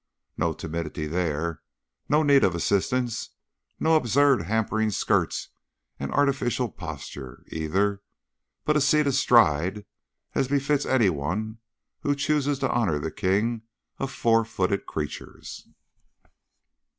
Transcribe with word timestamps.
No 0.35 0.53
timidity 0.53 1.05
there, 1.05 1.61
no 2.09 2.23
need 2.23 2.43
of 2.43 2.55
assistance; 2.55 3.35
no 3.79 3.95
absurd, 3.95 4.41
hampering 4.45 4.89
skirts 4.89 5.49
and 5.99 6.11
artificial 6.11 6.69
posture, 6.71 7.43
either, 7.49 8.01
but 8.65 8.75
a 8.75 8.81
seat 8.81 9.05
astride 9.05 9.85
as 10.33 10.47
befits 10.47 10.87
anyone 10.87 11.59
who 11.99 12.15
chooses 12.15 12.57
to 12.57 12.71
honor 12.71 12.97
the 12.97 13.11
king 13.11 13.61
of 13.99 14.11
four 14.11 14.43
footed 14.43 14.87
creatures. 14.87 15.67